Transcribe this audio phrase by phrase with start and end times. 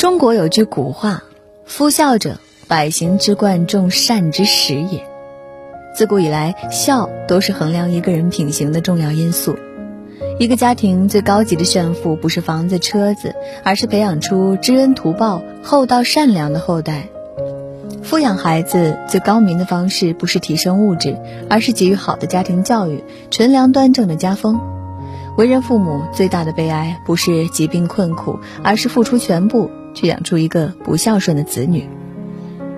[0.00, 1.24] 中国有句古话
[1.66, 5.06] ：“夫孝者，百行之冠，众善之始也。”
[5.94, 9.56] 自古以来，孝都是衡量一个人品行的重要因素。
[10.38, 17.08] 一个家庭最高级的炫富，不是房子、车子，而是培养出知恩图报、厚道善良的后代。
[18.02, 21.18] 抚养孩子最高明的方式，不是提升物质，
[21.50, 24.58] 而是给予好的家庭教育、纯良端正的家风。
[25.36, 29.70] 为人父母最大的悲哀，不是疾病困苦，而是付出全部。
[29.94, 31.88] 去养出一个不孝顺的子女，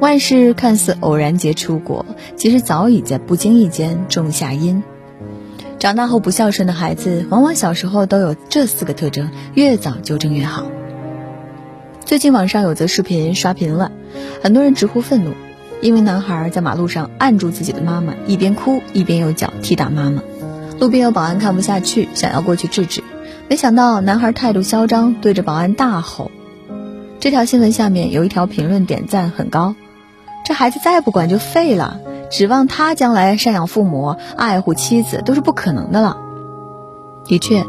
[0.00, 2.04] 万事看似偶然结出果，
[2.36, 4.82] 其实早已在不经意间种下因。
[5.78, 10.64] 长大后不孝顺的孩子，往往小时候都有这四个特征，越早纠正越好。
[12.04, 13.90] 最近网上有则视频刷屏了，
[14.42, 15.32] 很多人直呼愤怒，
[15.80, 20.22] 因为男孩在马路上按住自己的妈妈，一边哭一边用脚踢打妈妈。
[20.78, 23.02] 路边有保安看不下去，想要过去制止，
[23.48, 26.30] 没想到男孩态度嚣张，对着保安大吼。
[27.22, 29.76] 这条新闻下面有一条评论点赞很高，
[30.44, 32.00] 这孩子再不管就废了，
[32.32, 36.18] 指望他将来赡养父母、爱护妻子都是不可能的了。
[37.24, 37.64] 的确，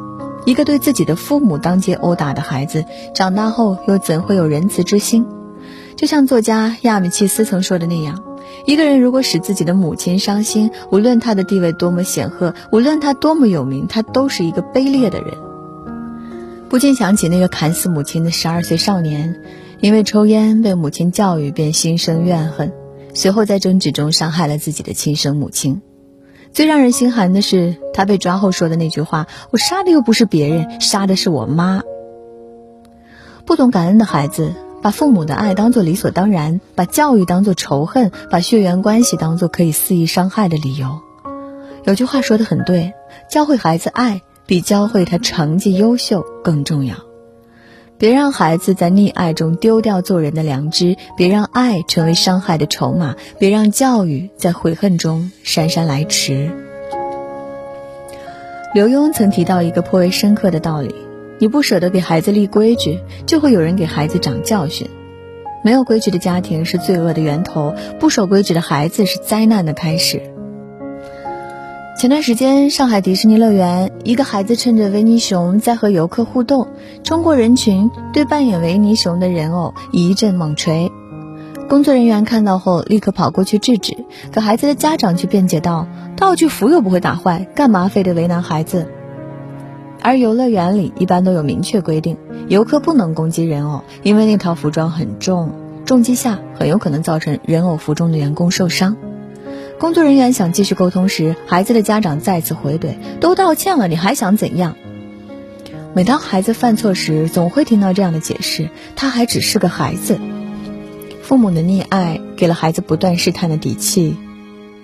[0.46, 5.28] 一个对自己的父母当街殴打的孩子，长大后又怎会有仁慈之心？
[5.96, 8.24] 就像作家亚米契斯曾说的那样，
[8.66, 15.38] 一个人如果使自己的母亲伤心，无论他的地位多么显赫，无论他多么有名，他都是一个卑劣的人。
[16.74, 19.40] 不禁想起那个砍死母亲的十二岁少年，
[19.80, 22.74] 因为抽烟被母亲教育，便心生怨恨，
[23.14, 25.84] 随后在争执中伤害了自己的亲生母亲。
[26.52, 31.84] 最让人心寒的是，他被抓后说的那句话：“我杀的又不是别人，杀的是我妈。”
[33.46, 41.02] 不懂感恩的孩子，把父母的爱当作理所当然，把教育当作仇恨，把血缘关系当作可以肆意伤害的理由。
[41.84, 42.94] 有句话说的很对：
[43.30, 44.24] 教会孩子爱。
[44.46, 46.96] 比教会他成绩优秀更重要。
[47.98, 56.50] 别让孩子在溺爱中丢掉做人的良知，别让爱成为伤害的筹码，别让教育在悔恨中姗姗来迟。
[58.74, 60.94] 刘墉曾提到一个颇为深刻的道理：
[61.40, 64.90] 你不舍得给孩子立规矩，就会有人给孩子长教训。
[65.64, 70.33] 没有规矩的家庭是罪恶的源头，不守规矩的孩子是灾难的开始。
[72.04, 76.68] 前段时间，上海迪士尼乐园，一个孩子趁着维尼熊在和游客互动，
[77.02, 80.92] 冲过人群，对扮演维尼熊的人偶一阵猛捶。
[81.70, 83.96] 工作人员看到后，立刻跑过去制止，
[84.34, 85.88] 可孩子的家长却辩解道
[86.20, 88.86] ：“道具服又不会打坏，干嘛非得为难孩子？”
[90.04, 92.18] 而游乐园里一般都有明确规定，
[92.50, 95.54] 游客不能攻击人偶，因为那套服装很重，
[95.86, 98.98] 重击下很有可能造成人偶服中的员工受伤。
[99.84, 104.78] 工作人员想继续沟通时，孩子的家长再次回怼：“都道歉了，你还想怎样？”
[105.94, 110.18] 每当孩子犯错时，总会听到这样的解释：“他还只是个孩子。”
[111.22, 114.16] 父母的溺爱给了孩子不断试探的底气，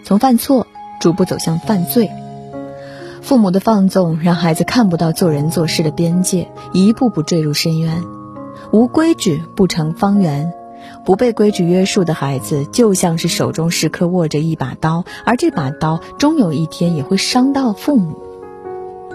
[0.03, 0.67] 从犯错
[0.99, 2.09] 逐步走向犯罪。
[3.21, 8.03] 父母的放纵让孩子看不到做人做事的边界，一步步坠入深渊。
[8.73, 10.51] 无规矩不成方圆。
[11.05, 18.17] 不被规矩约束的孩子，就像是手中时刻握着一把刀，而这把刀终有一天也会伤到父母。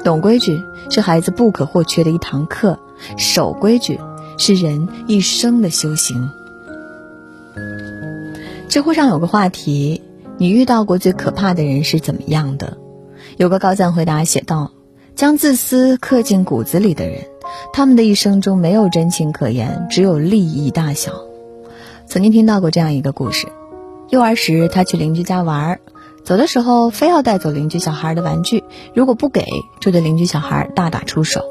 [0.04, 2.78] 懂规矩是孩子不可或缺的一堂课，
[3.16, 3.98] 守规矩
[4.38, 6.30] 是人一生的修行。
[8.68, 10.02] 知乎上有个话题：
[10.36, 12.76] 你遇到过最可怕的人是怎么样的？
[13.36, 14.72] 有个高赞回答写道：
[15.14, 17.20] 将自私刻进骨子里的人，
[17.72, 21.12] 他们的一生中没有真情可言，只有利益大小。
[22.06, 23.48] 曾经听到过这样一个故事：
[24.08, 25.80] 幼儿时，他去邻居家玩，
[26.22, 28.62] 走的时候非要带走邻居小孩的玩具，
[28.94, 29.44] 如果不给，
[29.80, 31.42] 就对邻居小孩大打出手。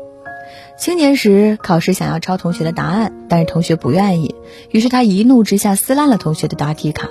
[0.78, 4.36] 青年时，考试想要抄同学的答案，但是同学不愿意，
[4.72, 7.09] 于是他一怒之下撕烂了同学的答题卡。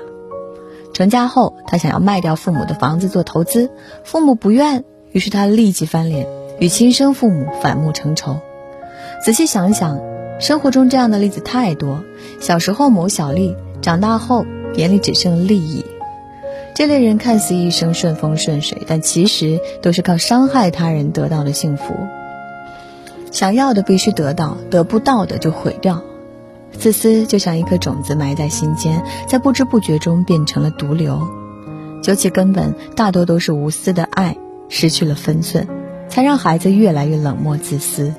[0.94, 3.70] 成家后，他想要卖掉父母的房子做投资，
[4.04, 6.26] 父母不愿，于是他立即翻脸，
[6.58, 8.38] 与亲生父母反目成仇。
[9.24, 10.11] 仔细想想。
[10.42, 12.02] 生活中这样的例子太多，
[12.40, 14.44] 小时候谋小利，长大后
[14.74, 15.84] 眼里只剩利益。
[16.74, 21.94] 这类人看似一生顺风顺水，但其实都是靠伤害他人得到的幸福。
[23.30, 26.02] 想要的必须得到，得不到的就毁掉。
[26.72, 31.20] 自私就像一颗种子埋在心间，在不知不觉中变成了毒瘤。
[32.02, 34.36] 究其根本，大多都是无私的爱
[34.68, 35.68] 失去了分寸，
[36.08, 38.12] 才让孩子越来越冷漠自私。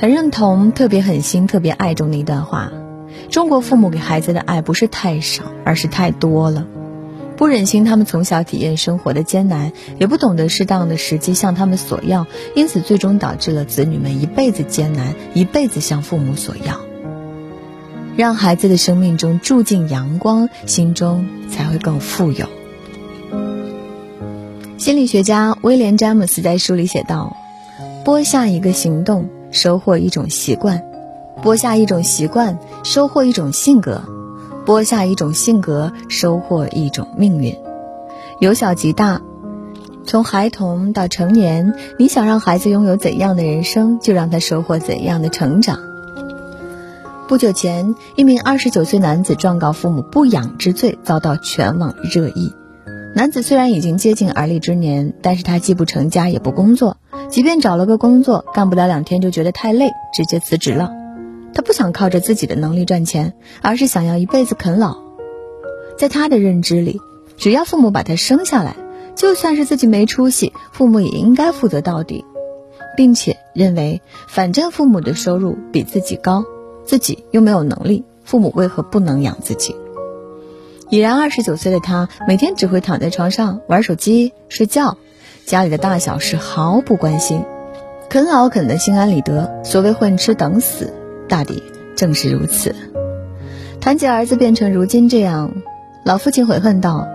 [0.00, 2.70] 很认同，特别狠心，特别爱中的一段话：
[3.30, 6.68] 中国父母给孩子的爱不是太少，而是太多了。
[7.36, 16.78] 不忍心他们从小体验生活的艰难，也不懂得适当的时机向他们索要，因此最终导致了子女们一辈子艰难，一辈子向父母索要。
[18.16, 22.46] 让孩子的生命中住进阳光，心中才会更富有。
[24.76, 27.36] 心理学家威廉·詹姆斯在书里写道
[28.04, 30.78] ：“播下一个行动，收获一种习惯；
[31.42, 34.00] 播下一种习惯，收获一种性格；
[34.64, 37.56] 播下一种性格，收获一种命运。
[38.40, 39.20] 由小及大。”
[40.06, 45.78] 从孩童到成年，你想让孩子拥有怎样的人生，就让他收获怎样的成长。
[47.28, 52.54] 不久前，一名二十九岁男子状告父母不养之罪，遭到全网热议。
[53.14, 56.98] 男子虽然已经接近而立之年，但是他既不成家也不工作，
[57.30, 60.92] 即便找了个工作，干不了两天就觉得太累，直接辞职了。
[61.54, 63.32] 他不想靠着自己的能力赚钱，
[63.62, 64.98] 而是想要一辈子啃老。
[65.96, 67.00] 在他的认知里，
[67.36, 68.76] 只要父母把他生下来。
[69.16, 72.24] 就算是自己没出息，父母也应该负责到底，
[72.96, 76.44] 并且认为反正父母的收入比自己高，
[76.84, 79.74] 自己又没有能力，父母为何不能养自己？
[80.90, 84.96] 已然二十九岁的他，每天只会躺在床上玩手机、睡觉，
[85.44, 87.44] 家里的大小事毫不关心，
[88.08, 89.62] 啃老啃得心安理得。
[89.64, 90.94] 所谓混吃等死，
[91.28, 91.62] 大抵
[91.94, 92.74] 正是如此。
[93.82, 95.52] 谈及儿子变成如今这样，
[96.04, 97.06] 老父亲悔恨道。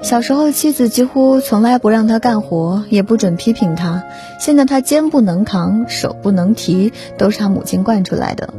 [0.00, 4.04] 小时候，妻子几乎从来不让他干活，也不准批评他。
[4.38, 8.54] 现在他肩不能扛，手不能提，都是他母亲惯出来的。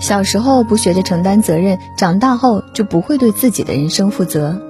[0.00, 4.60] 小时候不学着承担责任，长大后就不会对自己的人生负责。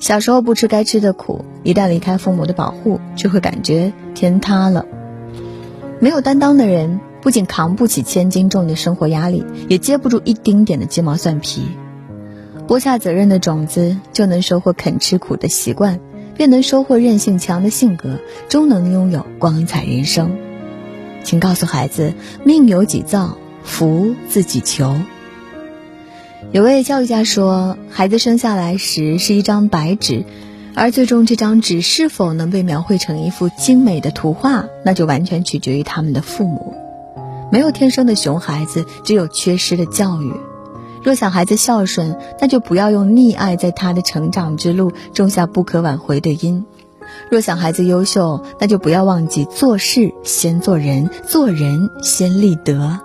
[0.00, 4.84] 小时候不吃该吃的苦，一旦离开父母的保护，就会感觉天塌了。
[6.00, 11.62] 没有担当的人，不仅扛不起千斤重的生活压力，也接不住一丁点的鸡毛蒜皮。
[12.66, 16.00] 播下责任的种子，就能收获肯吃苦的习惯，
[16.36, 18.18] 便能收获韧性强的性格，
[18.48, 20.36] 终能拥有光彩人生。
[21.22, 22.12] 请告诉孩子：
[22.44, 23.36] 命由己造，
[23.68, 24.96] 福自己求。
[26.50, 30.24] 有位教育家说，孩子生下来时是一张白纸，
[30.74, 36.74] 而最终这张纸是否能被描绘成一幅精美的图画，那就完全取决于他们的父母。
[37.52, 40.32] 没有天生的熊孩子，只有缺失的教育。
[41.02, 46.64] 若想孩子孝顺，那就不要用溺爱在他的成长之路种下不可挽回的因；
[47.30, 53.00] 若想孩子优秀，那就不要忘记做事先做人，做人先立德。